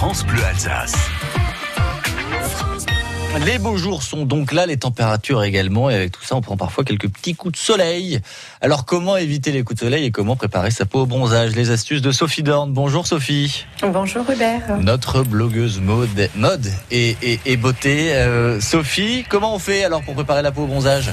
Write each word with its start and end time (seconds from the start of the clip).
France 0.00 0.24
Bleu 0.24 0.42
Alsace. 0.42 0.94
Les 3.44 3.58
beaux 3.58 3.76
jours 3.76 4.02
sont 4.02 4.24
donc 4.24 4.50
là, 4.52 4.64
les 4.64 4.78
températures 4.78 5.44
également, 5.44 5.90
et 5.90 5.94
avec 5.94 6.12
tout 6.12 6.24
ça, 6.24 6.36
on 6.36 6.40
prend 6.40 6.56
parfois 6.56 6.84
quelques 6.84 7.10
petits 7.10 7.34
coups 7.34 7.52
de 7.52 7.58
soleil. 7.58 8.20
Alors, 8.62 8.86
comment 8.86 9.18
éviter 9.18 9.52
les 9.52 9.62
coups 9.62 9.78
de 9.78 9.84
soleil 9.84 10.06
et 10.06 10.10
comment 10.10 10.36
préparer 10.36 10.70
sa 10.70 10.86
peau 10.86 11.00
au 11.00 11.06
bronzage? 11.06 11.54
Les 11.54 11.70
astuces 11.70 12.00
de 12.00 12.12
Sophie 12.12 12.42
Dorn. 12.42 12.72
Bonjour 12.72 13.06
Sophie. 13.06 13.66
Bonjour 13.82 14.24
Hubert. 14.30 14.78
Notre 14.80 15.22
blogueuse 15.22 15.80
mode, 15.80 16.30
mode 16.34 16.72
et, 16.90 17.18
et, 17.20 17.38
et 17.44 17.58
beauté. 17.58 18.14
Euh, 18.14 18.58
Sophie, 18.58 19.26
comment 19.28 19.54
on 19.54 19.58
fait 19.58 19.84
alors 19.84 20.00
pour 20.00 20.14
préparer 20.14 20.40
la 20.40 20.50
peau 20.50 20.62
au 20.62 20.66
bronzage? 20.66 21.12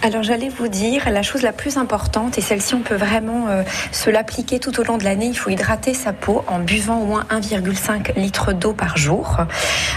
Alors 0.00 0.22
j'allais 0.22 0.48
vous 0.48 0.68
dire, 0.68 1.10
la 1.10 1.22
chose 1.22 1.42
la 1.42 1.52
plus 1.52 1.76
importante, 1.76 2.38
et 2.38 2.40
celle-ci 2.40 2.74
on 2.74 2.80
peut 2.80 2.94
vraiment 2.94 3.48
euh, 3.48 3.62
se 3.90 4.10
l'appliquer 4.10 4.60
tout 4.60 4.78
au 4.78 4.84
long 4.84 4.96
de 4.96 5.02
l'année, 5.02 5.26
il 5.26 5.34
faut 5.34 5.50
hydrater 5.50 5.92
sa 5.92 6.12
peau 6.12 6.44
en 6.46 6.60
buvant 6.60 7.00
au 7.00 7.06
moins 7.06 7.24
1,5 7.30 8.16
litre 8.16 8.52
d'eau 8.52 8.72
par 8.72 8.96
jour. 8.96 9.38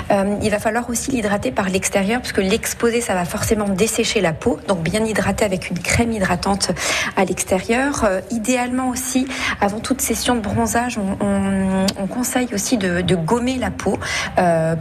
Euh, 0.10 0.36
il 0.42 0.50
va 0.50 0.58
falloir 0.58 0.90
aussi 0.90 1.12
l'hydrater 1.12 1.52
par 1.52 1.70
l'extérieur, 1.70 2.20
parce 2.20 2.32
que 2.32 2.42
l'exposer, 2.42 3.00
ça 3.00 3.14
va 3.14 3.26
forcément 3.26 3.70
dessécher 3.70 4.22
la 4.22 4.34
peau, 4.34 4.60
donc 4.68 4.82
bien 4.82 5.06
hydrater 5.06 5.46
avec 5.46 5.70
une 5.70 5.78
crème 5.78 6.12
hydratante 6.12 6.72
à 7.16 7.24
l'extérieur. 7.24 8.04
Euh, 8.04 8.22
idéalement 8.32 8.90
aussi, 8.90 9.28
avant 9.60 9.80
toute 9.80 10.02
session 10.02 10.34
de 10.34 10.42
bronzage, 10.42 10.98
on, 10.98 11.24
on, 11.24 11.86
on 11.98 12.08
conseille 12.08 12.50
aussi 12.54 12.78
de, 12.78 13.02
gommer 13.16 13.58
la 13.58 13.70
peau, 13.70 14.00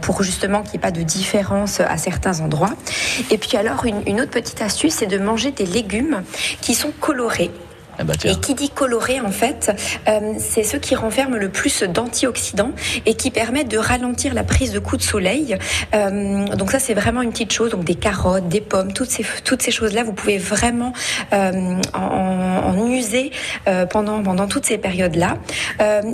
pour 0.01 0.23
justement 0.23 0.61
qu'il 0.61 0.71
n'y 0.71 0.75
ait 0.77 0.79
pas 0.79 0.91
de 0.91 1.03
différence 1.03 1.79
à 1.79 1.97
certains 1.97 2.39
endroits. 2.39 2.73
Et 3.29 3.37
puis 3.37 3.57
alors, 3.57 3.85
une, 3.85 4.01
une 4.07 4.21
autre 4.21 4.31
petite 4.31 4.61
astuce, 4.61 4.95
c'est 4.95 5.10
de 5.11 5.17
manger 5.17 5.51
des 5.51 5.65
légumes 5.65 6.23
qui 6.61 6.73
sont 6.73 6.91
colorés. 6.99 7.51
Ah 7.99 8.03
bah 8.03 8.13
et 8.23 8.35
qui 8.35 8.55
dit 8.55 8.69
coloré, 8.69 9.19
en 9.19 9.31
fait, 9.31 9.71
euh, 10.07 10.33
c'est 10.39 10.63
ceux 10.63 10.79
qui 10.79 10.95
renferment 10.95 11.35
le 11.35 11.49
plus 11.49 11.83
d'antioxydants 11.83 12.71
et 13.05 13.15
qui 13.15 13.31
permettent 13.31 13.69
de 13.69 13.77
ralentir 13.77 14.33
la 14.33 14.43
prise 14.43 14.71
de 14.71 14.79
coups 14.79 15.03
de 15.03 15.07
soleil. 15.07 15.57
Euh, 15.93 16.45
donc 16.55 16.71
ça, 16.71 16.79
c'est 16.79 16.93
vraiment 16.93 17.21
une 17.21 17.31
petite 17.31 17.51
chose. 17.51 17.71
Donc 17.71 17.83
des 17.83 17.95
carottes, 17.95 18.47
des 18.47 18.61
pommes, 18.61 18.93
toutes 18.93 19.09
ces, 19.09 19.25
toutes 19.43 19.61
ces 19.61 19.71
choses-là, 19.71 20.03
vous 20.03 20.13
pouvez 20.13 20.37
vraiment 20.37 20.93
euh, 21.33 21.75
en, 21.93 22.87
user 22.87 23.31
pendant, 23.89 24.23
pendant 24.23 24.47
toutes 24.47 24.65
ces 24.65 24.77
périodes-là. 24.77 25.37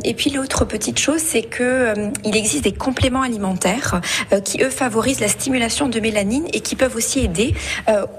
Et 0.04 0.14
puis 0.14 0.30
l'autre 0.30 0.66
petite 0.66 1.00
chose, 1.00 1.20
c'est 1.20 1.44
que 1.44 1.94
il 2.24 2.36
existe 2.36 2.64
des 2.64 2.74
compléments 2.74 3.22
alimentaires 3.22 4.02
qui, 4.44 4.62
eux, 4.62 4.70
favorisent 4.70 5.20
la 5.20 5.28
stimulation 5.28 5.88
de 5.88 6.00
mélanine 6.00 6.46
et 6.54 6.60
qui 6.60 6.76
peuvent 6.76 6.96
aussi 6.96 7.20
aider 7.20 7.56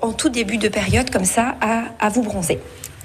en 0.00 0.12
tout 0.12 0.28
début 0.28 0.58
de 0.58 0.68
période 0.68 1.10
comme 1.10 1.24
ça 1.24 1.56
à 1.60 2.08
vous 2.08 2.22
bronzer. 2.22 2.58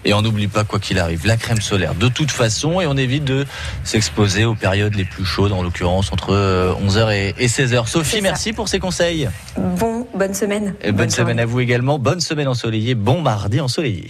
Et 0.05 0.13
on 0.13 0.21
n'oublie 0.21 0.47
pas, 0.47 0.63
quoi 0.63 0.79
qu'il 0.79 0.99
arrive, 0.99 1.25
la 1.25 1.37
crème 1.37 1.61
solaire 1.61 1.95
de 1.95 2.07
toute 2.07 2.31
façon 2.31 2.81
et 2.81 2.87
on 2.87 2.97
évite 2.97 3.23
de 3.23 3.45
s'exposer 3.83 4.45
aux 4.45 4.55
périodes 4.55 4.95
les 4.95 5.05
plus 5.05 5.25
chaudes, 5.25 5.51
en 5.51 5.63
l'occurrence 5.63 6.11
entre 6.11 6.33
11h 6.81 7.33
et 7.37 7.47
16h. 7.47 7.87
Sophie, 7.87 8.21
merci 8.21 8.53
pour 8.53 8.67
ces 8.67 8.79
conseils. 8.79 9.29
Bon, 9.57 10.07
bonne 10.13 10.33
semaine. 10.33 10.75
Et 10.81 10.87
bonne, 10.87 10.97
bonne 10.97 11.09
semaine 11.09 11.39
à 11.39 11.45
vous 11.45 11.59
également. 11.59 11.99
Bonne 11.99 12.19
semaine 12.19 12.47
ensoleillée. 12.47 12.95
Bon 12.95 13.21
mardi 13.21 13.61
ensoleillé. 13.61 14.09